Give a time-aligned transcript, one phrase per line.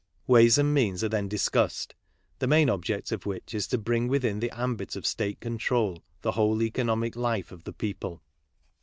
[0.25, 1.93] Ways and means are then discussed,
[2.39, 6.31] the main object of which is to bring within the ambit of state control the
[6.31, 8.23] whole economic life of the people.